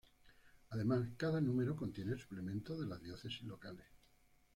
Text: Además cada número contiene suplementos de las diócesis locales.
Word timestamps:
Además 0.71 1.11
cada 1.15 1.39
número 1.39 1.75
contiene 1.75 2.17
suplementos 2.17 2.79
de 2.79 2.87
las 2.87 3.03
diócesis 3.03 3.43
locales. 3.43 3.85